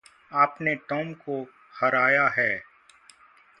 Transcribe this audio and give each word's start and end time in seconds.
आपने 0.33 0.73
टॉम 0.75 1.13
को 1.13 1.43
हराया 1.81 2.27
है। 2.27 2.63